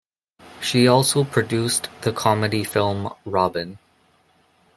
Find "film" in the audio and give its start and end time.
2.63-3.13